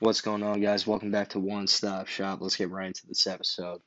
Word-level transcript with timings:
What's 0.00 0.22
going 0.22 0.42
on, 0.42 0.60
guys? 0.60 0.88
Welcome 0.88 1.12
back 1.12 1.28
to 1.30 1.38
One 1.38 1.68
Stop 1.68 2.08
Shop. 2.08 2.40
Let's 2.40 2.56
get 2.56 2.68
right 2.68 2.88
into 2.88 3.06
this 3.06 3.28
episode. 3.28 3.80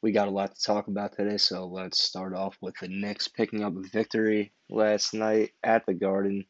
We 0.00 0.10
got 0.10 0.26
a 0.26 0.30
lot 0.30 0.54
to 0.56 0.62
talk 0.62 0.88
about 0.88 1.14
today, 1.14 1.36
so 1.36 1.66
let's 1.66 2.02
start 2.02 2.34
off 2.34 2.56
with 2.62 2.74
the 2.80 2.88
Knicks 2.88 3.28
picking 3.28 3.62
up 3.62 3.76
a 3.76 3.86
victory 3.86 4.54
last 4.70 5.12
night 5.12 5.50
at 5.62 5.84
the 5.84 5.92
Garden 5.92 6.46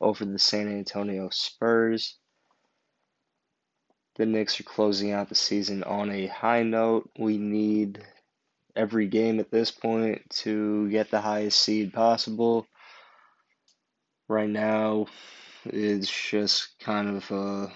over 0.00 0.24
the 0.24 0.38
San 0.38 0.68
Antonio 0.68 1.28
Spurs. 1.30 2.16
The 4.16 4.24
Knicks 4.24 4.58
are 4.58 4.64
closing 4.64 5.12
out 5.12 5.28
the 5.28 5.34
season 5.34 5.84
on 5.84 6.10
a 6.10 6.26
high 6.26 6.62
note. 6.62 7.10
We 7.18 7.36
need 7.36 8.02
every 8.74 9.06
game 9.06 9.38
at 9.38 9.50
this 9.50 9.70
point 9.70 10.22
to 10.30 10.88
get 10.88 11.10
the 11.10 11.20
highest 11.20 11.60
seed 11.60 11.92
possible. 11.92 12.66
Right 14.28 14.48
now, 14.48 15.08
it's 15.66 16.10
just 16.10 16.78
kind 16.80 17.18
of 17.18 17.30
a 17.30 17.70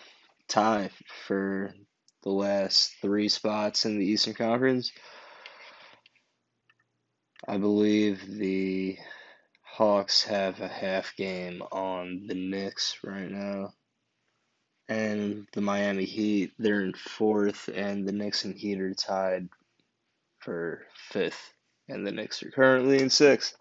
tie 0.49 0.91
for 1.27 1.75
the 2.23 2.31
last 2.31 2.95
three 3.01 3.29
spots 3.29 3.85
in 3.85 3.99
the 3.99 4.07
Eastern 4.07 4.35
Conference. 4.35 4.93
I 7.47 7.59
believe 7.59 8.27
the 8.27 8.97
Hawks 9.63 10.23
have 10.25 10.61
a 10.61 10.69
half 10.69 11.15
game 11.17 11.63
on 11.73 12.27
the 12.27 12.35
Knicks 12.35 12.99
right 13.05 13.31
now. 13.31 13.75
And 14.89 15.47
the 15.53 15.61
Miami 15.61 16.05
Heat, 16.05 16.53
they're 16.59 16.83
in 16.83 16.95
fourth, 16.95 17.69
and 17.75 18.07
the 18.07 18.13
Knicks 18.13 18.45
and 18.45 18.57
Heat 18.57 18.81
are 18.81 18.95
tied 18.95 19.49
for 20.39 20.83
fifth, 21.11 21.53
and 21.89 22.07
the 22.07 22.13
Knicks 22.13 22.43
are 22.43 22.51
currently 22.51 23.01
in 23.01 23.11
sixth. 23.11 23.57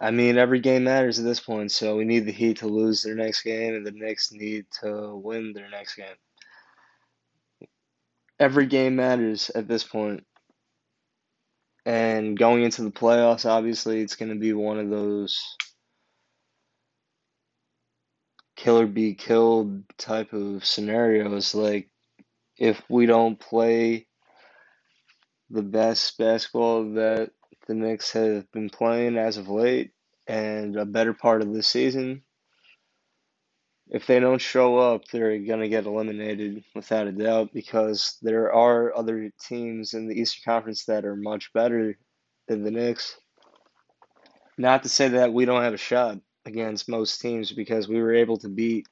I 0.00 0.10
mean, 0.10 0.38
every 0.38 0.60
game 0.60 0.84
matters 0.84 1.18
at 1.18 1.24
this 1.24 1.40
point, 1.40 1.70
so 1.70 1.96
we 1.96 2.04
need 2.04 2.26
the 2.26 2.32
Heat 2.32 2.58
to 2.58 2.66
lose 2.66 3.02
their 3.02 3.14
next 3.14 3.42
game, 3.42 3.74
and 3.74 3.86
the 3.86 3.92
Knicks 3.92 4.32
need 4.32 4.66
to 4.82 5.14
win 5.14 5.52
their 5.52 5.70
next 5.70 5.94
game. 5.94 6.06
Every 8.40 8.66
game 8.66 8.96
matters 8.96 9.50
at 9.50 9.68
this 9.68 9.84
point. 9.84 10.24
And 11.86 12.36
going 12.36 12.62
into 12.62 12.82
the 12.82 12.90
playoffs, 12.90 13.48
obviously, 13.48 14.00
it's 14.00 14.16
going 14.16 14.30
to 14.30 14.38
be 14.38 14.52
one 14.52 14.78
of 14.78 14.90
those 14.90 15.56
killer 18.56 18.86
be 18.86 19.14
killed 19.14 19.84
type 19.98 20.32
of 20.32 20.64
scenarios. 20.64 21.54
Like, 21.54 21.88
if 22.56 22.82
we 22.88 23.06
don't 23.06 23.38
play 23.38 24.06
the 25.50 25.62
best 25.62 26.16
basketball 26.18 26.94
that 26.94 27.30
the 27.66 27.74
Knicks 27.74 28.12
have 28.12 28.50
been 28.52 28.70
playing 28.70 29.16
as 29.16 29.36
of 29.36 29.48
late 29.48 29.92
and 30.26 30.76
a 30.76 30.84
better 30.84 31.12
part 31.12 31.42
of 31.42 31.52
the 31.52 31.62
season. 31.62 32.22
If 33.88 34.06
they 34.06 34.18
don't 34.18 34.40
show 34.40 34.78
up, 34.78 35.04
they're 35.06 35.38
going 35.38 35.60
to 35.60 35.68
get 35.68 35.86
eliminated 35.86 36.64
without 36.74 37.06
a 37.06 37.12
doubt 37.12 37.52
because 37.52 38.18
there 38.22 38.52
are 38.52 38.96
other 38.96 39.30
teams 39.46 39.92
in 39.92 40.08
the 40.08 40.18
Eastern 40.18 40.52
Conference 40.52 40.86
that 40.86 41.04
are 41.04 41.16
much 41.16 41.52
better 41.52 41.96
than 42.48 42.64
the 42.64 42.70
Knicks. 42.70 43.16
Not 44.56 44.82
to 44.84 44.88
say 44.88 45.08
that 45.08 45.32
we 45.32 45.44
don't 45.44 45.62
have 45.62 45.74
a 45.74 45.78
shot 45.78 46.18
against 46.46 46.88
most 46.88 47.20
teams 47.20 47.52
because 47.52 47.88
we 47.88 48.00
were 48.00 48.14
able 48.14 48.38
to 48.38 48.48
beat 48.48 48.86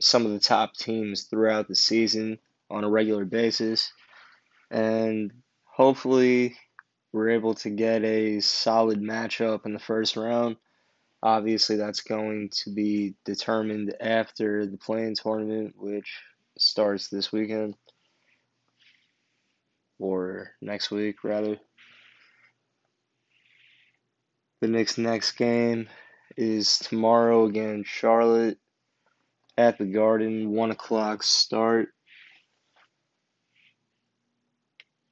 some 0.00 0.26
of 0.26 0.32
the 0.32 0.40
top 0.40 0.74
teams 0.74 1.24
throughout 1.24 1.68
the 1.68 1.74
season 1.74 2.38
on 2.70 2.84
a 2.84 2.90
regular 2.90 3.24
basis. 3.24 3.92
And 4.70 5.32
hopefully 5.64 6.56
we're 7.14 7.30
able 7.30 7.54
to 7.54 7.70
get 7.70 8.02
a 8.02 8.40
solid 8.40 9.00
matchup 9.00 9.66
in 9.66 9.72
the 9.72 9.78
first 9.78 10.16
round. 10.16 10.56
Obviously, 11.22 11.76
that's 11.76 12.00
going 12.00 12.50
to 12.64 12.70
be 12.74 13.14
determined 13.24 13.94
after 14.00 14.66
the 14.66 14.76
play-in 14.76 15.14
tournament, 15.14 15.74
which 15.78 16.12
starts 16.58 17.06
this 17.06 17.30
weekend 17.30 17.76
or 20.00 20.50
next 20.60 20.90
week, 20.90 21.22
rather. 21.22 21.56
The 24.60 24.66
Knicks' 24.66 24.98
next 24.98 25.32
game 25.32 25.88
is 26.36 26.80
tomorrow 26.80 27.44
against 27.44 27.88
Charlotte 27.88 28.58
at 29.56 29.78
the 29.78 29.86
Garden, 29.86 30.50
1 30.50 30.70
o'clock 30.72 31.22
start 31.22 31.90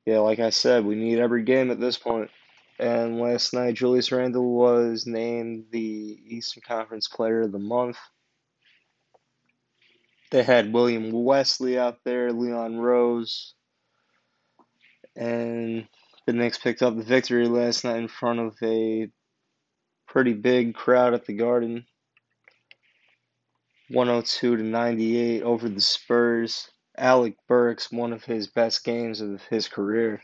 yeah, 0.06 0.18
like 0.18 0.38
I 0.38 0.50
said, 0.50 0.84
we 0.84 0.94
need 0.94 1.18
every 1.18 1.42
game 1.42 1.70
at 1.70 1.80
this 1.80 1.96
point. 1.96 2.30
And 2.78 3.20
last 3.20 3.54
night, 3.54 3.74
Julius 3.74 4.10
Randle 4.10 4.50
was 4.52 5.06
named 5.06 5.66
the 5.70 6.18
Eastern 6.26 6.62
Conference 6.66 7.06
Player 7.06 7.42
of 7.42 7.52
the 7.52 7.58
Month. 7.58 7.98
They 10.30 10.42
had 10.42 10.72
William 10.72 11.12
Wesley 11.12 11.78
out 11.78 11.98
there, 12.04 12.32
Leon 12.32 12.78
Rose, 12.78 13.54
and 15.14 15.86
the 16.26 16.32
Knicks 16.32 16.58
picked 16.58 16.82
up 16.82 16.96
the 16.96 17.02
victory 17.02 17.46
last 17.46 17.84
night 17.84 17.98
in 17.98 18.08
front 18.08 18.40
of 18.40 18.56
a 18.62 19.08
pretty 20.08 20.32
big 20.32 20.74
crowd 20.74 21.14
at 21.14 21.26
the 21.26 21.34
Garden. 21.34 21.84
102 23.90 24.56
to 24.56 24.62
98 24.62 25.42
over 25.42 25.68
the 25.68 25.80
Spurs. 25.80 26.70
Alec 27.02 27.34
Burks, 27.48 27.90
one 27.90 28.12
of 28.12 28.24
his 28.24 28.46
best 28.46 28.84
games 28.84 29.20
of 29.20 29.42
his 29.50 29.66
career. 29.66 30.22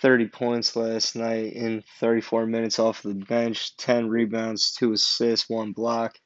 30 0.00 0.28
points 0.28 0.76
last 0.76 1.16
night 1.16 1.54
in 1.54 1.82
34 1.98 2.46
minutes 2.46 2.78
off 2.78 3.02
the 3.02 3.14
bench, 3.14 3.76
10 3.76 4.08
rebounds, 4.08 4.72
2 4.74 4.92
assists, 4.92 5.50
1 5.50 5.72
block. 5.72 6.16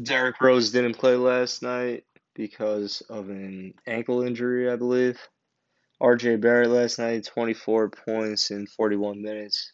Derrick 0.00 0.40
Rose 0.40 0.70
didn't 0.70 0.96
play 0.96 1.16
last 1.16 1.60
night 1.60 2.04
because 2.34 3.00
of 3.10 3.30
an 3.30 3.74
ankle 3.88 4.22
injury, 4.22 4.70
I 4.70 4.76
believe. 4.76 5.18
RJ 6.00 6.40
Barrett 6.40 6.70
last 6.70 7.00
night, 7.00 7.24
24 7.24 7.90
points 7.90 8.52
in 8.52 8.68
41 8.68 9.20
minutes, 9.20 9.72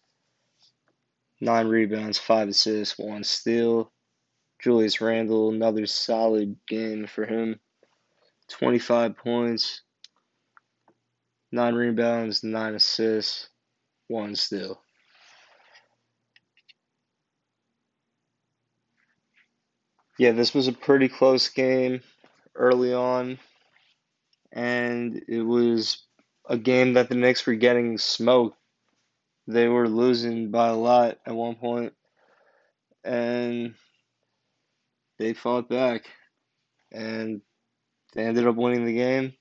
9 1.42 1.69
rebounds, 1.69 2.19
5 2.19 2.48
assists, 2.48 2.98
1 2.98 3.22
steal. 3.25 3.92
Julius 4.62 5.00
Randle, 5.00 5.50
another 5.50 5.87
solid 5.87 6.56
game 6.69 7.06
for 7.06 7.25
him. 7.25 7.59
25 8.48 9.16
points, 9.16 9.82
9 11.53 11.75
rebounds, 11.75 12.44
9 12.44 12.75
assists, 12.75 13.48
1 14.09 14.37
steal. 14.37 14.81
Yeah, 20.19 20.32
this 20.32 20.53
was 20.53 20.69
a 20.69 20.72
pretty 20.72 21.09
close 21.09 21.48
game 21.48 22.03
early 22.54 22.92
on, 22.92 23.38
and 24.53 25.22
it 25.28 25.41
was 25.41 26.04
a 26.47 26.59
game 26.59 26.94
that 26.94 27.09
the 27.09 27.15
Knicks 27.15 27.47
were 27.47 27.54
getting 27.54 27.97
smoked. 27.97 28.59
They 29.47 29.69
were 29.69 29.88
losing 29.88 30.50
by 30.50 30.69
a 30.69 30.75
lot 30.75 31.19
at 31.25 31.34
one 31.34 31.54
point, 31.54 31.94
and 33.03 33.75
they 35.20 35.34
fought 35.34 35.69
back 35.69 36.06
and 36.91 37.42
they 38.14 38.25
ended 38.25 38.47
up 38.47 38.56
winning 38.56 38.86
the 38.86 38.94
game. 38.94 39.34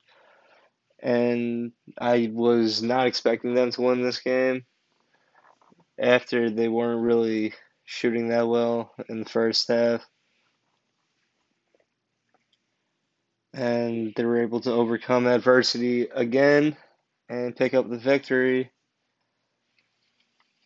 And 1.02 1.72
I 2.00 2.30
was 2.34 2.84
not 2.84 3.08
expecting 3.08 3.54
them 3.54 3.72
to 3.72 3.82
win 3.82 4.02
this 4.02 4.20
game 4.20 4.66
after 5.98 6.50
they 6.50 6.68
weren't 6.68 7.02
really 7.02 7.54
shooting 7.86 8.28
that 8.28 8.48
well 8.48 8.94
in 9.08 9.20
the 9.20 9.30
first 9.30 9.70
half. 9.70 10.06
And 13.54 14.14
they 14.16 14.26
were 14.26 14.42
able 14.42 14.60
to 14.62 14.74
overcome 14.74 15.28
adversity 15.28 16.10
again 16.14 16.76
and 17.30 17.56
pick 17.56 17.74
up 17.74 17.90
the 17.90 17.98
victory. 17.98 18.70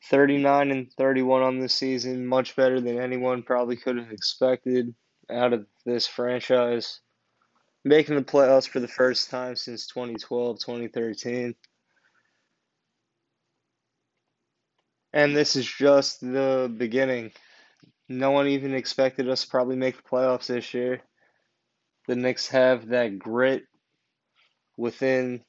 39 0.09 0.72
and 0.72 0.91
31 0.91 1.44
on 1.44 1.59
the 1.59 1.69
season, 1.69 2.25
much 2.25 2.56
better 2.56 2.81
than 2.81 3.00
anyone 3.00 3.44
probably 3.44 3.78
could 3.78 3.97
have 3.97 4.11
expected 4.11 4.93
out 5.29 5.53
of 5.53 5.66
this 5.85 6.08
franchise, 6.08 6.99
making 7.84 8.16
the 8.16 8.23
playoffs 8.23 8.67
for 8.67 8.79
the 8.79 8.87
first 8.87 9.29
time 9.29 9.55
since 9.55 9.87
2012 9.87 10.59
2013. 10.59 11.55
And 15.14 15.35
this 15.35 15.55
is 15.55 15.66
just 15.66 16.22
the 16.22 16.73
beginning. 16.75 17.31
No 18.09 18.31
one 18.31 18.47
even 18.47 18.73
expected 18.73 19.29
us 19.29 19.43
to 19.43 19.49
probably 19.49 19.75
make 19.75 19.96
the 19.96 20.03
playoffs 20.03 20.47
this 20.47 20.73
year. 20.73 21.02
The 22.08 22.16
Knicks 22.16 22.47
have 22.49 22.87
that 22.90 23.19
grit 23.19 23.64
within 24.76 25.41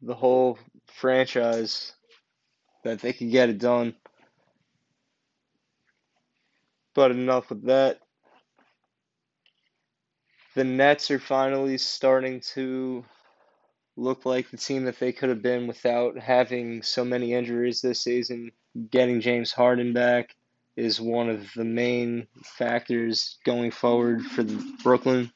the 0.00 0.14
whole 0.14 0.58
franchise 0.86 1.92
that 2.84 3.00
they 3.00 3.12
can 3.12 3.30
get 3.30 3.50
it 3.50 3.58
done. 3.58 3.94
But 6.94 7.10
enough 7.10 7.50
with 7.50 7.66
that 7.66 8.00
the 10.54 10.64
Nets 10.64 11.10
are 11.10 11.18
finally 11.18 11.78
starting 11.78 12.40
to 12.54 13.04
look 13.96 14.24
like 14.24 14.50
the 14.50 14.56
team 14.56 14.84
that 14.84 14.98
they 14.98 15.12
could 15.12 15.28
have 15.28 15.42
been 15.42 15.66
without 15.66 16.18
having 16.18 16.82
so 16.82 17.04
many 17.04 17.34
injuries 17.34 17.80
this 17.80 18.02
season. 18.02 18.52
Getting 18.90 19.20
James 19.20 19.52
Harden 19.52 19.92
back, 19.92 20.34
is 20.76 21.00
one 21.00 21.28
of 21.28 21.52
the 21.54 21.64
main 21.64 22.26
factors 22.42 23.38
going 23.44 23.70
forward 23.70 24.22
for 24.22 24.44
Brooklyn. 24.82 25.30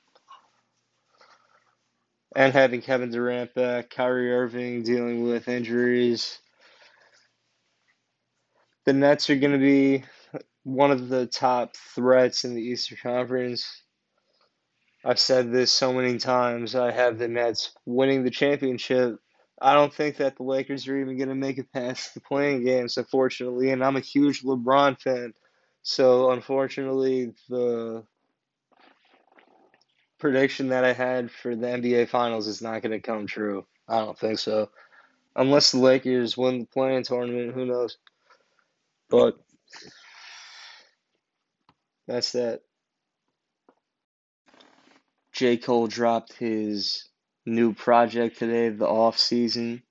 And 2.36 2.52
having 2.52 2.80
Kevin 2.80 3.10
Durant 3.10 3.54
back, 3.54 3.90
Kyrie 3.90 4.32
Irving 4.32 4.82
dealing 4.82 5.22
with 5.22 5.48
injuries. 5.48 6.38
The 8.86 8.92
Nets 8.92 9.30
are 9.30 9.36
going 9.36 9.52
to 9.52 9.58
be 9.58 10.04
one 10.64 10.90
of 10.90 11.08
the 11.08 11.26
top 11.26 11.76
threats 11.76 12.44
in 12.44 12.54
the 12.54 12.62
Eastern 12.62 12.98
Conference. 13.02 13.83
I've 15.04 15.18
said 15.18 15.52
this 15.52 15.70
so 15.70 15.92
many 15.92 16.16
times. 16.18 16.74
I 16.74 16.90
have 16.90 17.18
the 17.18 17.28
Nets 17.28 17.72
winning 17.84 18.24
the 18.24 18.30
championship. 18.30 19.18
I 19.60 19.74
don't 19.74 19.92
think 19.92 20.16
that 20.16 20.36
the 20.36 20.42
Lakers 20.42 20.88
are 20.88 20.96
even 20.96 21.18
going 21.18 21.28
to 21.28 21.34
make 21.34 21.58
it 21.58 21.72
past 21.72 22.14
the 22.14 22.20
play-in 22.20 22.64
games, 22.64 22.96
unfortunately. 22.96 23.70
And 23.70 23.84
I'm 23.84 23.96
a 23.96 24.00
huge 24.00 24.42
LeBron 24.42 25.00
fan. 25.00 25.34
So, 25.82 26.30
unfortunately, 26.30 27.34
the 27.50 28.04
prediction 30.18 30.68
that 30.68 30.84
I 30.84 30.94
had 30.94 31.30
for 31.30 31.54
the 31.54 31.66
NBA 31.66 32.08
Finals 32.08 32.46
is 32.46 32.62
not 32.62 32.80
going 32.80 32.92
to 32.92 33.00
come 33.00 33.26
true. 33.26 33.66
I 33.86 33.98
don't 33.98 34.18
think 34.18 34.38
so. 34.38 34.70
Unless 35.36 35.72
the 35.72 35.78
Lakers 35.78 36.36
win 36.36 36.60
the 36.60 36.66
play-in 36.66 37.02
tournament, 37.02 37.54
who 37.54 37.66
knows? 37.66 37.98
But 39.10 39.36
that's 42.06 42.32
that. 42.32 42.62
J. 45.34 45.56
Cole 45.56 45.88
dropped 45.88 46.32
his 46.34 47.08
new 47.44 47.74
project 47.74 48.38
today, 48.38 48.68
the 48.68 48.86
off 48.86 49.18
season, 49.18 49.82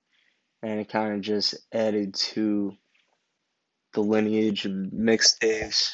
and 0.62 0.80
it 0.80 0.88
kind 0.88 1.14
of 1.14 1.20
just 1.20 1.54
added 1.70 2.14
to 2.14 2.72
the 3.92 4.00
lineage 4.00 4.64
of 4.64 4.72
mixtapes 4.72 5.92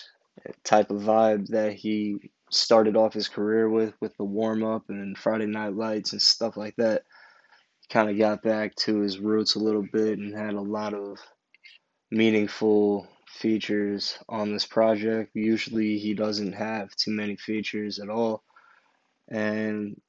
uh, 0.49 0.53
type 0.63 0.91
of 0.91 1.03
vibe 1.03 1.49
that 1.49 1.73
he 1.73 2.31
started 2.53 2.97
off 2.97 3.13
his 3.13 3.27
career 3.27 3.69
with, 3.69 3.93
with 4.01 4.17
the 4.17 4.25
warm 4.25 4.63
up 4.63 4.85
and 4.89 5.19
Friday 5.19 5.47
Night 5.47 5.75
Lights 5.75 6.13
and 6.13 6.23
stuff 6.23 6.57
like 6.57 6.77
that. 6.77 7.03
Kind 7.91 8.09
of 8.09 8.17
got 8.17 8.43
back 8.43 8.77
to 8.77 9.01
his 9.01 9.19
roots 9.19 9.57
a 9.57 9.61
little 9.61 9.85
bit 9.93 10.19
and 10.19 10.33
had 10.33 10.55
a 10.55 10.61
lot 10.61 10.95
of 10.95 11.19
meaningful 12.13 13.09
features 13.27 14.17
on 14.29 14.53
this 14.53 14.65
project. 14.65 15.33
Usually 15.35 15.99
he 15.99 16.15
doesn't 16.15 16.53
have 16.53 16.95
too 16.95 17.11
many 17.11 17.35
features 17.35 17.99
at 17.99 18.09
all. 18.09 18.45
And 19.31 20.01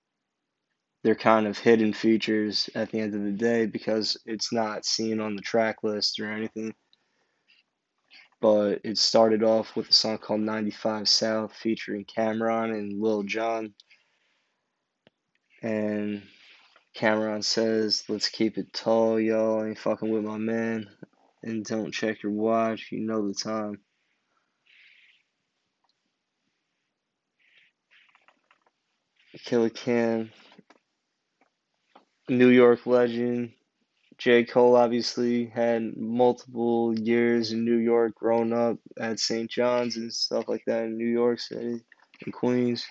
they're 1.03 1.15
kind 1.15 1.47
of 1.47 1.57
hidden 1.57 1.93
features 1.93 2.69
at 2.75 2.91
the 2.91 2.99
end 2.99 3.15
of 3.15 3.23
the 3.23 3.31
day 3.31 3.65
because 3.65 4.17
it's 4.25 4.53
not 4.53 4.85
seen 4.85 5.19
on 5.19 5.35
the 5.35 5.41
track 5.41 5.83
list 5.83 6.19
or 6.19 6.31
anything. 6.31 6.73
But 8.39 8.81
it 8.83 8.97
started 8.97 9.43
off 9.43 9.75
with 9.75 9.89
a 9.89 9.93
song 9.93 10.17
called 10.17 10.41
95 10.41 11.07
South 11.07 11.53
featuring 11.53 12.05
Cam'ron 12.05 12.71
and 12.71 12.99
Lil 12.99 13.23
Jon. 13.23 13.73
And 15.61 16.23
Cam'ron 16.95 17.43
says, 17.43 18.03
Let's 18.09 18.29
keep 18.29 18.57
it 18.57 18.73
tall, 18.73 19.19
y'all. 19.19 19.63
Ain't 19.63 19.77
fucking 19.77 20.09
with 20.09 20.23
my 20.23 20.37
man. 20.37 20.89
And 21.43 21.63
don't 21.63 21.91
check 21.91 22.23
your 22.23 22.31
watch, 22.31 22.91
you 22.91 22.99
know 22.99 23.27
the 23.27 23.33
time. 23.33 23.79
Killer 29.45 29.69
Cam 29.69 30.31
New 32.29 32.49
York 32.49 32.85
legend. 32.85 33.51
J. 34.17 34.43
Cole 34.43 34.75
obviously 34.75 35.47
had 35.47 35.97
multiple 35.97 36.97
years 36.97 37.51
in 37.51 37.65
New 37.65 37.77
York, 37.77 38.13
growing 38.15 38.53
up 38.53 38.77
at 38.99 39.19
St. 39.19 39.49
John's 39.49 39.97
and 39.97 40.13
stuff 40.13 40.47
like 40.47 40.63
that 40.67 40.83
in 40.83 40.97
New 40.97 41.07
York 41.07 41.39
City 41.39 41.81
and 42.23 42.33
Queens. 42.33 42.85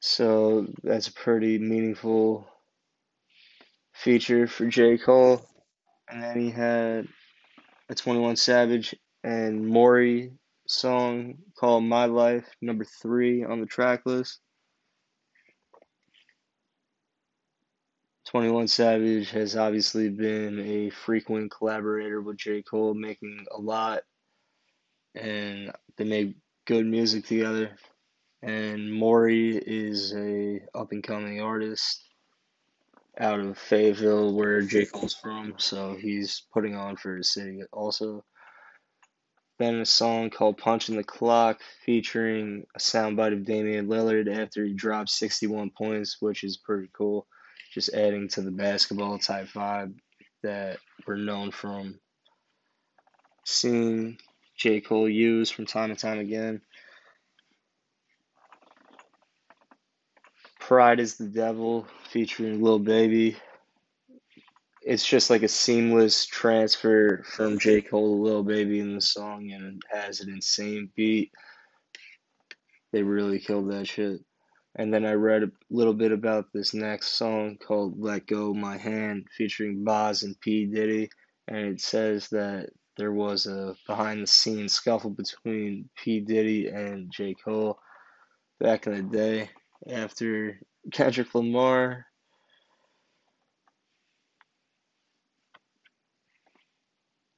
So 0.00 0.66
that's 0.82 1.08
a 1.08 1.12
pretty 1.12 1.58
meaningful 1.58 2.48
feature 3.92 4.46
for 4.46 4.66
J. 4.66 4.96
Cole. 4.96 5.46
And 6.08 6.22
then 6.22 6.40
he 6.40 6.50
had 6.50 7.08
a 7.90 7.94
21 7.94 8.36
Savage 8.36 8.94
and 9.22 9.66
Morray 9.66 10.32
song 10.68 11.38
called 11.58 11.84
My 11.84 12.04
Life, 12.04 12.46
number 12.60 12.84
three 12.84 13.42
on 13.42 13.60
the 13.60 13.66
track 13.66 14.02
list. 14.04 14.38
21 18.26 18.68
Savage 18.68 19.30
has 19.30 19.56
obviously 19.56 20.10
been 20.10 20.60
a 20.60 20.90
frequent 20.90 21.50
collaborator 21.50 22.20
with 22.20 22.36
J. 22.36 22.60
Cole, 22.62 22.92
making 22.92 23.46
a 23.50 23.58
lot, 23.58 24.02
and 25.14 25.72
they 25.96 26.04
make 26.04 26.36
good 26.66 26.84
music 26.84 27.24
together. 27.24 27.70
And 28.42 28.92
Morray 28.92 29.60
is 29.66 30.14
a 30.14 30.60
up 30.74 30.92
and 30.92 31.02
coming 31.02 31.40
artist 31.40 32.02
out 33.18 33.40
of 33.40 33.56
Fayetteville, 33.56 34.34
where 34.34 34.60
J. 34.60 34.84
Cole's 34.84 35.14
from, 35.14 35.54
so 35.56 35.96
he's 35.98 36.42
putting 36.52 36.76
on 36.76 36.96
for 36.96 37.16
the 37.16 37.24
city 37.24 37.62
also. 37.72 38.22
Then 39.58 39.80
a 39.80 39.86
song 39.86 40.30
called 40.30 40.58
Punching 40.58 40.96
the 40.96 41.02
Clock 41.04 41.60
featuring 41.84 42.64
a 42.76 42.78
soundbite 42.78 43.32
of 43.32 43.44
Damian 43.44 43.88
Lillard 43.88 44.28
after 44.32 44.64
he 44.64 44.72
dropped 44.72 45.10
61 45.10 45.70
points, 45.70 46.18
which 46.20 46.44
is 46.44 46.56
pretty 46.56 46.88
cool 46.92 47.26
just 47.72 47.92
adding 47.92 48.28
to 48.28 48.40
the 48.40 48.50
basketball 48.50 49.18
type 49.18 49.48
vibe 49.48 49.94
that 50.42 50.78
we're 51.06 51.16
known 51.16 51.50
from 51.50 51.98
seeing 53.44 54.18
J. 54.56 54.80
Cole 54.80 55.08
use 55.08 55.50
from 55.50 55.66
time 55.66 55.90
to 55.90 55.96
time 55.96 56.18
again. 56.18 56.60
Pride 60.60 61.00
is 61.00 61.16
the 61.16 61.26
Devil 61.26 61.86
featuring 62.10 62.62
Lil 62.62 62.78
Baby. 62.78 63.36
It's 64.88 65.06
just 65.06 65.28
like 65.28 65.42
a 65.42 65.48
seamless 65.48 66.24
transfer 66.24 67.22
from 67.22 67.58
J. 67.58 67.82
Cole 67.82 68.16
to 68.16 68.22
Lil 68.22 68.42
Baby 68.42 68.80
in 68.80 68.94
the 68.94 69.02
song 69.02 69.50
and 69.52 69.82
has 69.92 70.20
an 70.20 70.30
insane 70.30 70.90
beat. 70.96 71.30
They 72.90 73.02
really 73.02 73.38
killed 73.38 73.70
that 73.70 73.86
shit. 73.86 74.22
And 74.76 74.92
then 74.92 75.04
I 75.04 75.12
read 75.12 75.42
a 75.42 75.50
little 75.68 75.92
bit 75.92 76.10
about 76.10 76.46
this 76.54 76.72
next 76.72 77.08
song 77.18 77.58
called 77.58 78.00
Let 78.00 78.26
Go 78.26 78.54
My 78.54 78.78
Hand 78.78 79.26
featuring 79.36 79.84
Bas 79.84 80.22
and 80.22 80.40
P. 80.40 80.64
Diddy. 80.64 81.10
And 81.48 81.58
it 81.58 81.82
says 81.82 82.28
that 82.28 82.70
there 82.96 83.12
was 83.12 83.46
a 83.46 83.76
behind 83.86 84.22
the 84.22 84.26
scenes 84.26 84.72
scuffle 84.72 85.10
between 85.10 85.90
P. 85.98 86.20
Diddy 86.20 86.68
and 86.68 87.12
J. 87.12 87.34
Cole 87.34 87.78
back 88.58 88.86
in 88.86 88.94
the 88.94 89.02
day 89.02 89.50
after 89.86 90.58
Kendrick 90.90 91.34
Lamar 91.34 92.06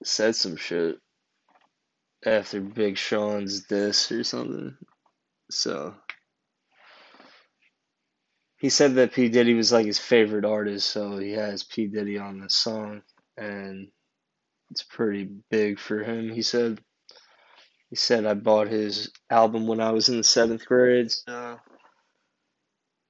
said 0.04 0.37
some 0.37 0.57
shit 0.57 0.99
after 2.25 2.61
Big 2.61 2.97
Sean's 2.97 3.62
diss 3.62 4.11
or 4.12 4.25
something. 4.25 4.76
So 5.50 5.95
he 8.59 8.69
said 8.69 8.95
that 8.97 9.12
P 9.12 9.28
Diddy 9.28 9.54
was 9.54 9.73
like 9.73 9.87
his 9.87 9.99
favorite 9.99 10.45
artist, 10.45 10.88
so 10.88 11.19
he 11.19 11.33
has 11.33 11.62
P 11.62 11.87
Diddy 11.87 12.19
on 12.19 12.40
the 12.40 12.50
song, 12.50 13.02
and 13.37 13.88
it's 14.71 14.83
pretty 14.83 15.28
big 15.50 15.78
for 15.78 16.02
him. 16.02 16.30
He 16.30 16.42
said. 16.42 16.80
He 17.88 17.97
said 17.97 18.25
I 18.25 18.35
bought 18.35 18.69
his 18.69 19.11
album 19.30 19.66
when 19.66 19.80
I 19.80 19.90
was 19.90 20.09
in 20.09 20.16
the 20.16 20.23
seventh 20.23 20.64
grade. 20.64 21.11
So 21.11 21.59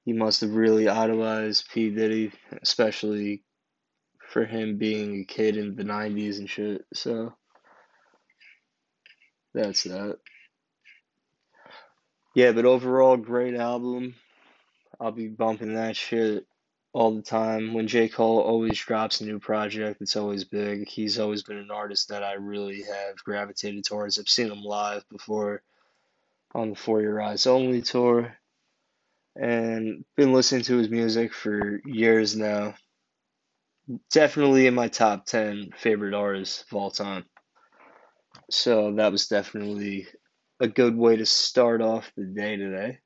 he 0.07 0.15
must 0.15 0.41
have 0.41 0.55
really 0.55 0.89
idolized 0.89 1.69
P 1.71 1.91
Diddy, 1.91 2.33
especially 2.63 3.43
for 4.31 4.45
him 4.45 4.79
being 4.79 5.21
a 5.21 5.25
kid 5.25 5.57
in 5.57 5.75
the 5.75 5.85
'90s 5.85 6.39
and 6.39 6.49
shit. 6.49 6.87
So 6.95 7.35
that's 9.53 9.83
that. 9.85 10.19
Yeah, 12.35 12.53
but 12.53 12.65
overall, 12.65 13.17
great 13.17 13.55
album. 13.57 14.15
I'll 15.01 15.11
be 15.11 15.27
bumping 15.29 15.75
that 15.75 15.97
shit 15.97 16.47
all 16.93 17.15
the 17.15 17.23
time. 17.23 17.75
When 17.75 17.89
J. 17.89 18.09
Cole 18.09 18.41
always 18.41 18.79
drops 18.79 19.21
a 19.21 19.25
new 19.25 19.41
project, 19.41 20.01
it's 20.01 20.17
always 20.17 20.45
big. 20.45 20.89
He's 20.89 21.19
always 21.19 21.43
been 21.43 21.57
an 21.57 21.71
artist 21.73 22.09
that 22.11 22.23
I 22.23 22.35
really 22.35 22.83
have 22.83 23.17
gravitated 23.25 23.85
towards. 23.85 24.19
I've 24.19 24.29
seen 24.29 24.51
him 24.51 24.63
live 24.63 25.09
before 25.09 25.63
on 26.55 26.71
the 26.71 26.77
For 26.77 27.01
Your 27.01 27.21
Eyes 27.21 27.47
Only 27.47 27.83
tour 27.83 28.37
and 29.37 30.05
been 30.17 30.33
listening 30.33 30.63
to 30.63 30.77
his 30.77 30.89
music 30.89 31.33
for 31.33 31.81
years 31.85 32.37
now. 32.37 32.75
Definitely 34.13 34.67
in 34.67 34.75
my 34.75 34.89
top 34.89 35.27
10 35.27 35.71
favorite 35.77 36.15
artists 36.15 36.63
of 36.63 36.77
all 36.77 36.91
time. 36.91 37.25
So 38.51 38.95
that 38.95 39.11
was 39.11 39.27
definitely 39.27 40.07
a 40.61 40.69
good 40.69 40.97
way 40.97 41.17
to 41.17 41.27
start 41.27 41.81
off 41.81 42.13
the 42.17 42.25
day 42.25 42.57
today. 42.57 42.99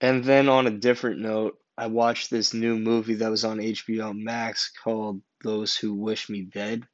And 0.00 0.22
then 0.22 0.48
on 0.48 0.66
a 0.66 0.78
different 0.78 1.20
note, 1.20 1.58
I 1.78 1.86
watched 1.88 2.30
this 2.30 2.54
new 2.54 2.78
movie 2.78 3.14
that 3.16 3.30
was 3.30 3.44
on 3.44 3.58
HBO 3.58 4.12
Max 4.14 4.70
called 4.82 5.22
Those 5.42 5.76
Who 5.76 5.94
Wish 5.94 6.28
Me 6.28 6.42
Dead. 6.42 6.86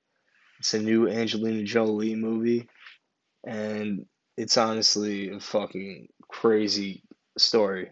It's 0.60 0.74
a 0.74 0.78
new 0.78 1.08
Angelina 1.08 1.64
Jolie 1.64 2.14
movie, 2.14 2.68
and 3.44 4.06
it's 4.36 4.56
honestly 4.56 5.30
a 5.30 5.40
fucking 5.40 6.08
crazy 6.28 7.02
story. 7.36 7.90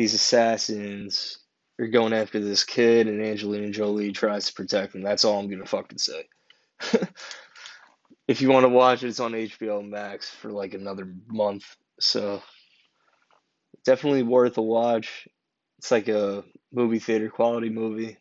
These 0.00 0.14
assassins 0.14 1.40
are 1.78 1.86
going 1.86 2.14
after 2.14 2.40
this 2.40 2.64
kid, 2.64 3.06
and 3.06 3.20
Angelina 3.20 3.68
Jolie 3.68 4.12
tries 4.12 4.46
to 4.46 4.54
protect 4.54 4.94
him. 4.94 5.02
That's 5.02 5.26
all 5.26 5.38
I'm 5.38 5.50
gonna 5.50 5.66
fucking 5.66 5.98
say. 5.98 6.26
if 8.26 8.40
you 8.40 8.48
want 8.48 8.64
to 8.64 8.70
watch 8.70 9.02
it, 9.02 9.08
it's 9.08 9.20
on 9.20 9.32
HBO 9.32 9.86
Max 9.86 10.30
for 10.30 10.50
like 10.50 10.72
another 10.72 11.06
month. 11.26 11.76
So 12.00 12.42
definitely 13.84 14.22
worth 14.22 14.56
a 14.56 14.62
watch. 14.62 15.28
It's 15.76 15.90
like 15.90 16.08
a 16.08 16.44
movie 16.72 16.98
theater 16.98 17.28
quality 17.28 17.68
movie. 17.68 18.16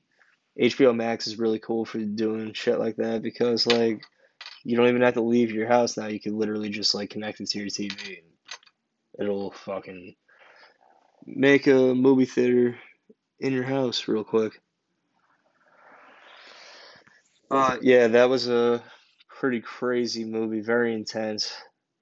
HBO 0.60 0.94
Max 0.94 1.28
is 1.28 1.40
really 1.40 1.60
cool 1.60 1.86
for 1.86 2.00
doing 2.00 2.52
shit 2.52 2.78
like 2.78 2.98
that 2.98 3.22
because 3.22 3.66
like 3.66 4.04
you 4.66 4.76
don't 4.76 4.90
even 4.90 5.04
have 5.04 5.14
to 5.14 5.22
leave 5.22 5.52
your 5.52 5.70
house 5.70 5.96
now. 5.96 6.08
You 6.08 6.20
can 6.20 6.38
literally 6.38 6.72
just 6.72 6.94
like 6.94 7.10
connect 7.10 7.40
it 7.40 7.50
to 7.52 7.60
your 7.60 7.68
TV 7.68 8.18
and 8.18 8.28
it'll 9.18 9.52
fucking 9.52 10.18
make 11.26 11.68
a 11.68 11.94
movie 11.94 12.26
theater 12.26 12.78
in 13.40 13.54
your 13.54 13.64
house 13.64 14.08
real 14.08 14.24
quick. 14.24 14.62
Uh 17.52 17.78
yeah, 17.82 18.08
that 18.08 18.30
was 18.30 18.48
a 18.48 18.84
pretty 19.30 19.62
crazy 19.62 20.26
movie, 20.26 20.62
very 20.62 20.94
intense. 20.94 21.54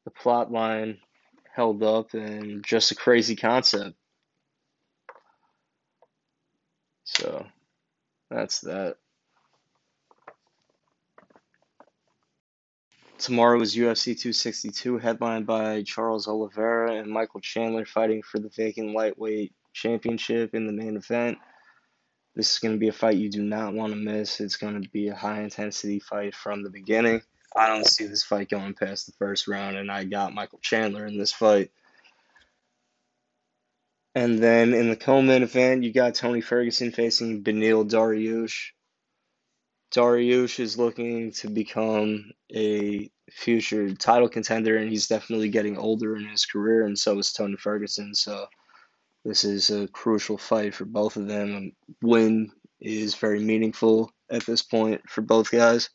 The 0.05 0.11
plot 0.11 0.51
line 0.51 0.97
held 1.53 1.83
up 1.83 2.13
and 2.13 2.63
just 2.63 2.91
a 2.91 2.95
crazy 2.95 3.35
concept. 3.35 3.95
So 7.03 7.45
that's 8.29 8.61
that. 8.61 8.97
Tomorrow 13.17 13.61
is 13.61 13.75
UFC 13.75 14.05
262, 14.17 14.99
headlined 14.99 15.47
by 15.47 15.81
Charles 15.81 16.27
Oliveira 16.27 16.97
and 16.97 17.09
Michael 17.09 17.39
Chandler 17.39 17.85
fighting 17.85 18.21
for 18.21 18.37
the 18.37 18.49
vacant 18.49 18.93
lightweight 18.93 19.53
championship 19.73 20.53
in 20.53 20.67
the 20.67 20.73
main 20.73 20.97
event. 20.97 21.39
This 22.35 22.53
is 22.53 22.59
going 22.59 22.75
to 22.75 22.79
be 22.79 22.89
a 22.89 22.93
fight 22.93 23.17
you 23.17 23.31
do 23.31 23.41
not 23.41 23.73
want 23.73 23.91
to 23.91 23.97
miss. 23.97 24.39
It's 24.39 24.57
going 24.57 24.79
to 24.83 24.89
be 24.89 25.07
a 25.07 25.15
high 25.15 25.41
intensity 25.41 25.99
fight 25.99 26.35
from 26.35 26.61
the 26.61 26.69
beginning. 26.69 27.23
I 27.55 27.67
don't 27.67 27.87
see 27.87 28.05
this 28.05 28.23
fight 28.23 28.49
going 28.49 28.75
past 28.75 29.07
the 29.07 29.13
first 29.13 29.47
round, 29.47 29.77
and 29.77 29.91
I 29.91 30.03
got 30.03 30.35
Michael 30.35 30.59
Chandler 30.61 31.07
in 31.07 31.17
this 31.17 31.33
fight. 31.33 31.71
And 34.13 34.37
then 34.37 34.75
in 34.75 34.89
the 34.89 34.95
co-main 34.95 35.41
event, 35.41 35.83
you 35.83 35.91
got 35.91 36.13
Tony 36.13 36.41
Ferguson 36.41 36.91
facing 36.91 37.43
Beneil 37.43 37.89
Dariush. 37.89 38.71
Dariush 39.93 40.59
is 40.59 40.77
looking 40.77 41.31
to 41.33 41.49
become 41.49 42.31
a 42.53 43.09
future 43.31 43.93
title 43.93 44.29
contender, 44.29 44.77
and 44.77 44.89
he's 44.89 45.07
definitely 45.07 45.49
getting 45.49 45.77
older 45.77 46.15
in 46.15 46.27
his 46.27 46.45
career, 46.45 46.85
and 46.85 46.97
so 46.97 47.17
is 47.19 47.31
Tony 47.31 47.57
Ferguson. 47.57 48.13
So 48.13 48.47
this 49.23 49.43
is 49.43 49.69
a 49.69 49.87
crucial 49.87 50.37
fight 50.37 50.73
for 50.73 50.85
both 50.85 51.15
of 51.15 51.27
them. 51.27 51.71
Win 52.01 52.51
is 52.79 53.15
very 53.15 53.39
meaningful 53.39 54.11
at 54.29 54.45
this 54.45 54.61
point 54.61 55.01
for 55.09 55.21
both 55.21 55.51
guys. 55.51 55.89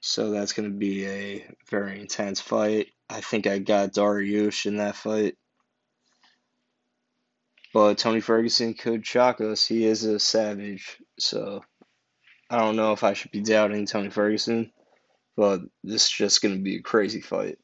So 0.00 0.30
that's 0.30 0.52
going 0.52 0.70
to 0.70 0.76
be 0.76 1.06
a 1.06 1.46
very 1.70 2.00
intense 2.00 2.40
fight. 2.40 2.88
I 3.08 3.20
think 3.20 3.46
I 3.46 3.58
got 3.58 3.92
Dariush 3.92 4.66
in 4.66 4.76
that 4.78 4.96
fight. 4.96 5.36
But 7.72 7.98
Tony 7.98 8.20
Ferguson 8.20 8.74
could 8.74 9.06
shock 9.06 9.40
us. 9.40 9.66
He 9.66 9.86
is 9.86 10.04
a 10.04 10.18
savage. 10.18 10.98
So 11.18 11.62
I 12.52 12.58
don't 12.58 12.76
know 12.76 12.92
if 12.92 13.02
I 13.02 13.14
should 13.14 13.30
be 13.30 13.40
doubting 13.40 13.86
Tony 13.86 14.10
Ferguson, 14.10 14.72
but 15.38 15.62
this 15.82 16.04
is 16.04 16.10
just 16.10 16.42
going 16.42 16.54
to 16.54 16.60
be 16.60 16.76
a 16.76 16.82
crazy 16.82 17.22
fight. 17.22 17.58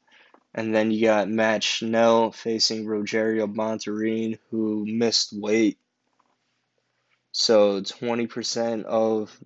And 0.55 0.75
then 0.75 0.91
you 0.91 1.03
got 1.05 1.29
Matt 1.29 1.63
Schnell 1.63 2.33
facing 2.33 2.87
Rogerio 2.87 3.55
Bontorin, 3.55 4.39
who 4.51 4.87
missed 4.87 5.35
weight. 5.39 5.77
So 7.33 7.83
20% 7.83 8.85
of 8.87 9.39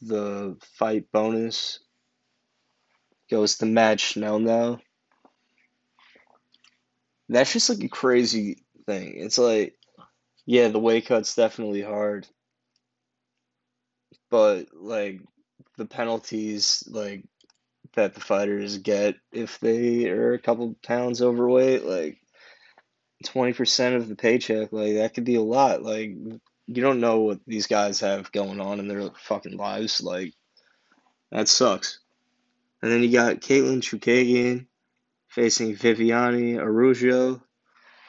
the 0.00 0.56
fight 0.78 1.12
bonus 1.12 1.80
goes 3.30 3.58
to 3.58 3.66
Matt 3.66 4.00
Schnell 4.00 4.38
now. 4.38 4.80
That's 7.28 7.52
just 7.52 7.68
like 7.68 7.84
a 7.84 7.88
crazy 7.88 8.64
thing. 8.86 9.16
It's 9.18 9.36
like, 9.36 9.74
yeah, 10.46 10.68
the 10.68 10.78
weight 10.78 11.04
cut's 11.04 11.34
definitely 11.34 11.82
hard, 11.82 12.26
but 14.30 14.68
like 14.74 15.20
the 15.76 15.86
penalties 15.86 16.84
like 16.90 17.24
that 17.94 18.14
the 18.14 18.20
fighters 18.20 18.78
get 18.78 19.16
if 19.32 19.58
they 19.60 20.08
are 20.08 20.34
a 20.34 20.38
couple 20.38 20.76
pounds 20.84 21.22
overweight, 21.22 21.84
like 21.84 22.18
twenty 23.24 23.52
percent 23.52 23.96
of 23.96 24.08
the 24.08 24.16
paycheck, 24.16 24.72
like 24.72 24.94
that 24.94 25.14
could 25.14 25.24
be 25.24 25.36
a 25.36 25.42
lot. 25.42 25.82
Like 25.82 26.10
you 26.10 26.82
don't 26.82 27.00
know 27.00 27.20
what 27.20 27.40
these 27.46 27.66
guys 27.66 28.00
have 28.00 28.32
going 28.32 28.60
on 28.60 28.80
in 28.80 28.88
their 28.88 29.10
fucking 29.24 29.56
lives. 29.56 30.02
Like 30.02 30.34
that 31.30 31.48
sucks. 31.48 32.00
And 32.82 32.92
then 32.92 33.02
you 33.02 33.10
got 33.10 33.40
Katlyn 33.40 33.80
Chookagian 33.80 34.66
facing 35.28 35.74
Viviane 35.74 36.58
Araujo. 36.58 37.42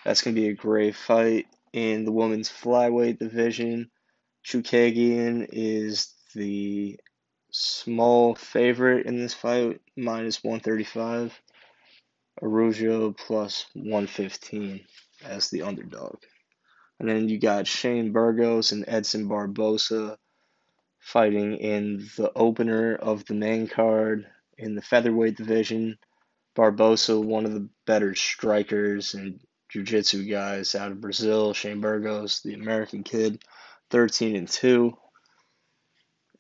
That's 0.03 0.21
gonna 0.21 0.35
be 0.35 0.49
a 0.49 0.53
great 0.53 0.95
fight 0.95 1.47
in 1.73 2.05
the 2.05 2.11
women's 2.11 2.49
flyweight 2.49 3.19
division. 3.19 3.89
Chookagian 4.47 5.45
is 5.51 6.13
the 6.33 6.97
small 7.51 8.33
favorite 8.33 9.05
in 9.05 9.17
this 9.17 9.33
fight, 9.33 9.81
minus 9.97 10.41
135. 10.41 11.37
Araujo 12.41 13.11
plus 13.11 13.65
115 13.73 14.85
as 15.25 15.49
the 15.49 15.63
underdog. 15.63 16.15
And 16.97 17.09
then 17.09 17.27
you 17.27 17.39
got 17.39 17.67
Shane 17.67 18.13
Burgos 18.13 18.71
and 18.71 18.85
Edson 18.87 19.27
Barboza 19.27 20.17
fighting 20.99 21.57
in 21.57 22.07
the 22.15 22.31
opener 22.33 22.95
of 22.95 23.25
the 23.25 23.33
main 23.33 23.67
card 23.67 24.27
in 24.57 24.75
the 24.75 24.81
featherweight 24.81 25.35
division. 25.35 25.97
Barboza, 26.55 27.19
one 27.19 27.45
of 27.45 27.53
the 27.53 27.67
better 27.85 28.15
strikers 28.15 29.13
and 29.13 29.41
jiu-jitsu 29.67 30.23
guys 30.29 30.73
out 30.73 30.93
of 30.93 31.01
Brazil. 31.01 31.53
Shane 31.53 31.81
Burgos, 31.81 32.39
the 32.43 32.53
American 32.53 33.03
kid, 33.03 33.43
13 33.89 34.35
and 34.35 34.47
2. 34.47 34.97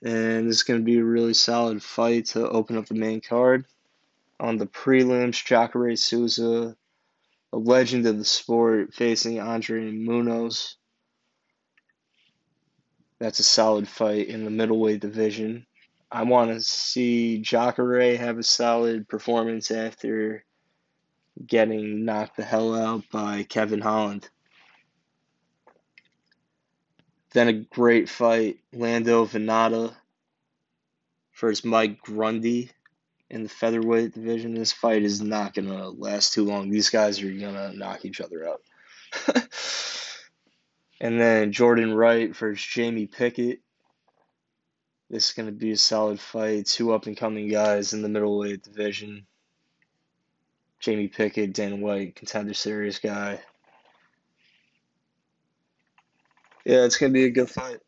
And 0.03 0.47
this 0.47 0.57
is 0.57 0.63
going 0.63 0.79
to 0.79 0.85
be 0.85 0.99
a 0.99 1.03
really 1.03 1.33
solid 1.33 1.81
fight 1.81 2.27
to 2.27 2.47
open 2.47 2.77
up 2.77 2.85
the 2.85 2.93
main 2.93 3.21
card. 3.21 3.65
On 4.39 4.57
the 4.57 4.67
prelims, 4.67 5.43
Jacare 5.43 5.95
Souza, 5.95 6.75
a 7.51 7.57
legend 7.57 8.05
of 8.05 8.17
the 8.17 8.25
sport, 8.25 8.93
facing 8.93 9.39
Andre 9.39 9.91
Muniz. 9.91 10.75
That's 13.19 13.39
a 13.39 13.43
solid 13.43 13.87
fight 13.87 14.27
in 14.27 14.45
the 14.45 14.51
middleweight 14.51 14.99
division. 14.99 15.65
I 16.11 16.23
want 16.23 16.51
to 16.51 16.61
see 16.61 17.39
Jacare 17.39 18.15
have 18.17 18.37
a 18.37 18.43
solid 18.43 19.09
performance 19.09 19.71
after 19.71 20.45
getting 21.45 22.05
knocked 22.05 22.37
the 22.37 22.43
hell 22.43 22.75
out 22.75 23.03
by 23.11 23.43
Kevin 23.43 23.81
Holland. 23.81 24.29
Then 27.37 27.49
a 27.49 27.53
great 27.53 28.09
fight, 28.09 28.57
Lando 28.73 29.23
Vannata 29.27 29.95
versus 31.35 31.63
Mike 31.63 32.01
Grundy 32.01 32.71
in 33.29 33.43
the 33.43 33.49
featherweight 33.49 34.15
division. 34.15 34.55
This 34.55 34.71
fight 34.71 35.03
is 35.03 35.21
not 35.21 35.53
gonna 35.53 35.89
last 35.89 36.33
too 36.33 36.45
long. 36.45 36.71
These 36.71 36.89
guys 36.89 37.21
are 37.21 37.29
gonna 37.29 37.73
knock 37.73 38.05
each 38.05 38.21
other 38.21 38.49
out. 38.49 38.61
and 40.99 41.21
then 41.21 41.51
Jordan 41.51 41.93
Wright 41.93 42.35
versus 42.35 42.65
Jamie 42.65 43.05
Pickett. 43.05 43.59
This 45.11 45.27
is 45.27 45.33
gonna 45.35 45.51
be 45.51 45.73
a 45.73 45.77
solid 45.77 46.19
fight. 46.19 46.65
Two 46.65 46.91
up 46.91 47.05
and 47.05 47.15
coming 47.15 47.49
guys 47.49 47.93
in 47.93 48.01
the 48.01 48.09
middleweight 48.09 48.63
division. 48.63 49.27
Jamie 50.79 51.07
Pickett, 51.07 51.53
Dana 51.53 51.75
White, 51.75 52.15
contender 52.15 52.55
series 52.55 52.97
guy. 52.97 53.39
Yeah, 56.67 56.83
it's 56.83 56.97
gonna 56.97 57.13
be 57.13 57.23
a 57.23 57.29
good 57.29 57.49
fight. 57.49 57.79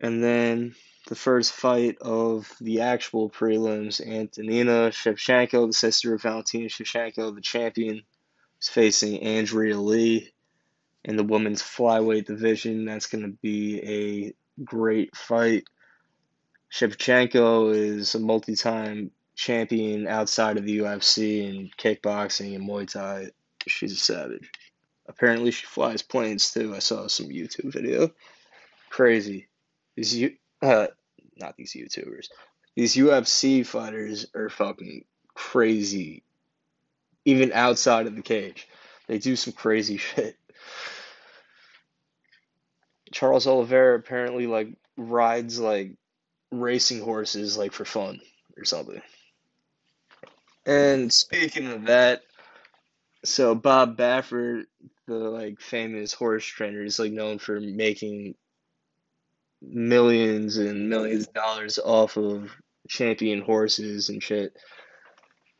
And 0.00 0.24
then 0.24 0.74
the 1.06 1.14
first 1.14 1.52
fight 1.52 1.98
of 2.00 2.52
the 2.60 2.80
actual 2.80 3.30
prelims, 3.30 4.04
Antonina 4.04 4.90
Shevchenko, 4.90 5.68
the 5.68 5.72
sister 5.72 6.12
of 6.12 6.22
Valentina 6.22 6.66
Shevchenko, 6.66 7.32
the 7.32 7.40
champion, 7.40 8.02
is 8.60 8.68
facing 8.68 9.22
Andrea 9.22 9.78
Lee 9.78 10.32
in 11.04 11.14
the 11.16 11.22
women's 11.22 11.62
flyweight 11.62 12.26
division. 12.26 12.86
That's 12.86 13.06
to 13.22 13.38
be 13.40 14.34
a 14.58 14.64
great 14.64 15.14
fight. 15.14 15.62
Shevchenko 16.72 17.72
is 17.72 18.16
a 18.16 18.18
multi-time 18.18 19.12
champion 19.36 20.08
outside 20.08 20.58
of 20.58 20.64
the 20.64 20.80
UFC 20.80 21.48
and 21.48 21.76
kickboxing 21.76 22.56
and 22.56 22.68
Muay 22.68 22.90
Thai. 22.90 23.28
She's 23.68 23.92
a 23.92 23.96
savage. 23.96 24.50
Apparently, 25.10 25.50
she 25.50 25.66
flies 25.66 26.02
planes 26.02 26.52
too. 26.52 26.72
I 26.72 26.78
saw 26.78 27.08
some 27.08 27.26
YouTube 27.26 27.72
video. 27.72 28.10
Crazy. 28.90 29.48
These 29.96 30.30
uh, 30.62 30.86
not 31.36 31.56
these 31.56 31.74
YouTubers. 31.74 32.28
These 32.76 32.94
UFC 32.94 33.66
fighters 33.66 34.26
are 34.36 34.48
fucking 34.48 35.04
crazy. 35.34 36.22
Even 37.24 37.52
outside 37.52 38.06
of 38.06 38.14
the 38.14 38.22
cage, 38.22 38.68
they 39.08 39.18
do 39.18 39.34
some 39.34 39.52
crazy 39.52 39.96
shit. 39.98 40.36
Charles 43.12 43.48
Oliveira 43.48 43.98
apparently 43.98 44.46
like 44.46 44.68
rides 44.96 45.58
like 45.58 45.90
racing 46.52 47.02
horses 47.02 47.58
like 47.58 47.72
for 47.72 47.84
fun 47.84 48.20
or 48.56 48.64
something. 48.64 49.02
And 50.64 51.12
speaking 51.12 51.66
of 51.66 51.86
that, 51.86 52.22
so 53.24 53.54
Bob 53.54 53.96
Baffert, 53.96 54.64
the 55.06 55.14
like 55.14 55.60
famous 55.60 56.12
horse 56.12 56.44
trainer, 56.44 56.82
is 56.82 56.98
like 56.98 57.12
known 57.12 57.38
for 57.38 57.60
making 57.60 58.34
millions 59.62 60.56
and 60.56 60.88
millions 60.88 61.26
of 61.26 61.34
dollars 61.34 61.78
off 61.78 62.16
of 62.16 62.50
champion 62.88 63.42
horses 63.42 64.08
and 64.08 64.22
shit. 64.22 64.56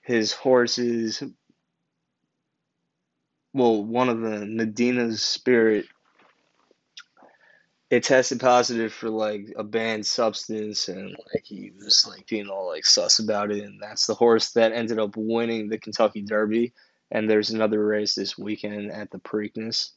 His 0.03 0.33
horses, 0.33 1.23
well, 3.53 3.85
one 3.85 4.09
of 4.09 4.21
the 4.21 4.47
Medina's 4.47 5.23
Spirit, 5.23 5.87
it 7.91 8.05
tested 8.05 8.41
positive 8.41 8.93
for 8.93 9.11
like 9.11 9.53
a 9.57 9.65
banned 9.65 10.07
substance, 10.07 10.89
and 10.89 11.11
like 11.35 11.45
he 11.45 11.73
was 11.77 12.07
like 12.09 12.27
being 12.27 12.49
all 12.49 12.69
like 12.69 12.87
sus 12.87 13.19
about 13.19 13.51
it, 13.51 13.65
and 13.65 13.83
that's 13.83 14.07
the 14.07 14.15
horse 14.15 14.53
that 14.53 14.73
ended 14.73 14.99
up 14.99 15.17
winning 15.17 15.69
the 15.69 15.79
Kentucky 15.79 16.23
Derby. 16.23 16.73
And 17.11 17.29
there's 17.29 17.51
another 17.51 17.85
race 17.85 18.15
this 18.15 18.39
weekend 18.39 18.93
at 18.93 19.11
the 19.11 19.19
Preakness. 19.19 19.91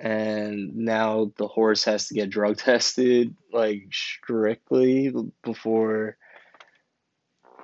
And 0.00 0.76
now 0.76 1.32
the 1.36 1.46
horse 1.46 1.84
has 1.84 2.08
to 2.08 2.14
get 2.14 2.30
drug 2.30 2.56
tested 2.58 3.34
like 3.52 3.84
strictly 3.92 5.12
before 5.42 6.16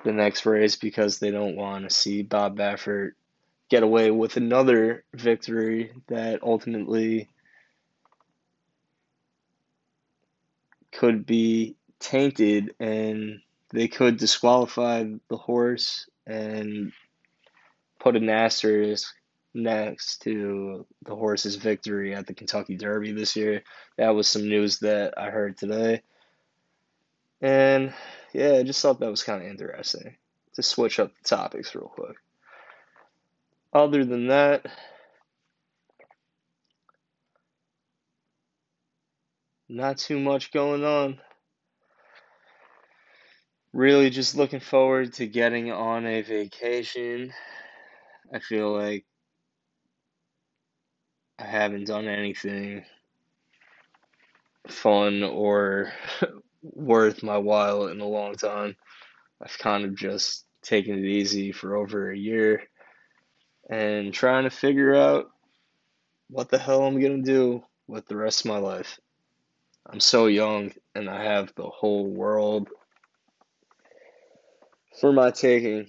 the 0.04 0.12
next 0.12 0.46
race 0.46 0.76
because 0.76 1.18
they 1.18 1.30
don't 1.30 1.56
want 1.56 1.88
to 1.88 1.94
see 1.94 2.22
Bob 2.22 2.56
Baffert 2.56 3.12
get 3.68 3.82
away 3.82 4.10
with 4.10 4.36
another 4.36 5.04
victory 5.12 5.92
that 6.06 6.42
ultimately 6.42 7.28
could 10.92 11.26
be 11.26 11.76
tainted 12.00 12.74
and 12.80 13.40
they 13.70 13.88
could 13.88 14.16
disqualify 14.16 15.04
the 15.28 15.36
horse 15.36 16.08
and 16.26 16.92
put 17.98 18.16
an 18.16 18.28
asterisk 18.28 19.12
next 19.54 20.22
to 20.22 20.86
the 21.04 21.14
horse's 21.14 21.56
victory 21.56 22.14
at 22.14 22.26
the 22.26 22.34
Kentucky 22.34 22.76
Derby 22.76 23.12
this 23.12 23.36
year. 23.36 23.62
That 23.96 24.14
was 24.14 24.28
some 24.28 24.48
news 24.48 24.78
that 24.80 25.18
I 25.18 25.30
heard 25.30 25.56
today. 25.56 26.02
And 27.40 27.92
yeah, 28.32 28.54
I 28.54 28.62
just 28.62 28.80
thought 28.82 29.00
that 29.00 29.10
was 29.10 29.22
kind 29.22 29.42
of 29.42 29.48
interesting 29.48 30.16
to 30.54 30.62
switch 30.62 30.98
up 30.98 31.12
the 31.14 31.28
topics 31.28 31.74
real 31.74 31.88
quick. 31.88 32.16
Other 33.72 34.04
than 34.04 34.28
that, 34.28 34.66
not 39.68 39.98
too 39.98 40.18
much 40.18 40.52
going 40.52 40.84
on. 40.84 41.20
Really 43.72 44.10
just 44.10 44.34
looking 44.34 44.60
forward 44.60 45.12
to 45.14 45.26
getting 45.26 45.70
on 45.70 46.06
a 46.06 46.22
vacation. 46.22 47.32
I 48.32 48.40
feel 48.40 48.72
like 48.72 49.04
I 51.38 51.44
haven't 51.44 51.86
done 51.86 52.08
anything 52.08 52.84
fun 54.68 55.22
or 55.22 55.92
worth 56.62 57.22
my 57.22 57.38
while 57.38 57.86
in 57.86 58.00
a 58.00 58.06
long 58.06 58.34
time. 58.34 58.76
I've 59.42 59.58
kind 59.58 59.84
of 59.84 59.94
just 59.94 60.44
taken 60.62 60.98
it 60.98 61.04
easy 61.04 61.52
for 61.52 61.76
over 61.76 62.10
a 62.10 62.16
year 62.16 62.64
and 63.70 64.12
trying 64.12 64.44
to 64.44 64.50
figure 64.50 64.94
out 64.94 65.30
what 66.28 66.50
the 66.50 66.58
hell 66.58 66.82
I'm 66.82 67.00
going 67.00 67.22
to 67.24 67.30
do 67.30 67.64
with 67.86 68.06
the 68.06 68.16
rest 68.16 68.40
of 68.40 68.50
my 68.50 68.58
life. 68.58 68.98
I'm 69.88 70.00
so 70.00 70.26
young 70.26 70.72
and 70.94 71.08
I 71.08 71.24
have 71.24 71.52
the 71.54 71.68
whole 71.68 72.06
world 72.06 72.68
for 75.00 75.12
my 75.12 75.30
taking. 75.30 75.88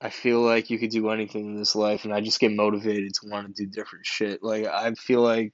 I 0.00 0.10
feel 0.10 0.40
like 0.40 0.70
you 0.70 0.78
could 0.78 0.90
do 0.90 1.10
anything 1.10 1.46
in 1.46 1.56
this 1.56 1.74
life, 1.74 2.04
and 2.04 2.14
I 2.14 2.20
just 2.20 2.38
get 2.38 2.52
motivated 2.52 3.14
to 3.14 3.28
want 3.28 3.48
to 3.48 3.64
do 3.64 3.70
different 3.70 4.06
shit. 4.06 4.42
Like, 4.42 4.66
I 4.66 4.92
feel 4.94 5.22
like 5.22 5.52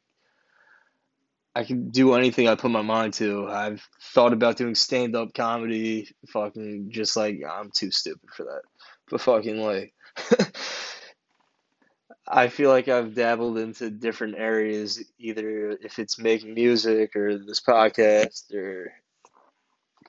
I 1.56 1.64
can 1.64 1.90
do 1.90 2.14
anything 2.14 2.46
I 2.46 2.54
put 2.54 2.70
my 2.70 2.82
mind 2.82 3.14
to. 3.14 3.48
I've 3.48 3.86
thought 4.00 4.34
about 4.34 4.58
doing 4.58 4.74
stand 4.74 5.16
up 5.16 5.32
comedy, 5.32 6.10
fucking 6.28 6.90
just 6.90 7.16
like, 7.16 7.40
I'm 7.48 7.70
too 7.70 7.90
stupid 7.90 8.28
for 8.36 8.44
that. 8.44 8.62
But 9.08 9.22
fucking, 9.22 9.58
like, 9.62 9.94
I 12.28 12.48
feel 12.48 12.68
like 12.68 12.88
I've 12.88 13.14
dabbled 13.14 13.56
into 13.56 13.88
different 13.90 14.36
areas, 14.36 15.02
either 15.18 15.70
if 15.82 15.98
it's 15.98 16.18
making 16.18 16.52
music 16.52 17.16
or 17.16 17.38
this 17.38 17.60
podcast 17.60 18.52
or 18.52 18.92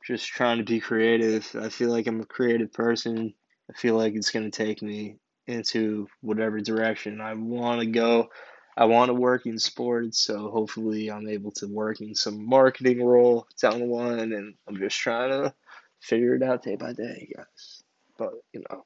just 0.05 0.27
trying 0.27 0.57
to 0.57 0.63
be 0.63 0.81
creative. 0.81 1.55
I 1.59 1.69
feel 1.69 1.89
like 1.89 2.07
I'm 2.07 2.19
a 2.19 2.25
creative 2.25 2.73
person 2.73 3.33
I 3.69 3.73
feel 3.73 3.95
like 3.95 4.15
it's 4.15 4.31
going 4.31 4.49
to 4.49 4.65
take 4.65 4.81
me 4.81 5.17
into 5.47 6.07
whatever 6.21 6.59
direction 6.59 7.21
I 7.21 7.33
want 7.33 7.81
to 7.81 7.87
go. 7.87 8.29
I 8.77 8.85
want 8.85 9.09
to 9.09 9.13
work 9.13 9.45
in 9.45 9.57
sports, 9.57 10.19
so 10.19 10.49
hopefully 10.49 11.09
I'm 11.09 11.27
able 11.29 11.51
to 11.53 11.67
work 11.67 12.01
in 12.01 12.13
some 12.13 12.45
marketing 12.45 13.03
role 13.03 13.47
down 13.61 13.79
the 13.79 13.85
line, 13.85 14.33
and 14.33 14.55
I'm 14.67 14.77
just 14.77 14.97
trying 14.99 15.31
to 15.31 15.53
figure 16.01 16.35
it 16.35 16.43
out 16.43 16.63
day 16.63 16.75
by 16.75 16.93
day, 16.93 17.31
guys. 17.35 17.83
But 18.17 18.33
you 18.53 18.63
know, 18.69 18.85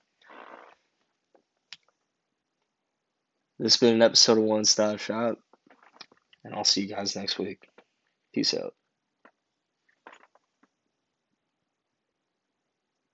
this 3.57 3.73
has 3.73 3.79
been 3.79 3.95
an 3.95 4.03
episode 4.03 4.37
of 4.37 4.43
One 4.43 4.65
Stop 4.65 4.99
Shop, 4.99 5.39
and 6.43 6.53
I'll 6.53 6.63
see 6.63 6.81
you 6.81 6.87
guys 6.95 7.15
next 7.15 7.39
week. 7.39 7.67
Peace 8.31 8.53
out. 8.53 8.75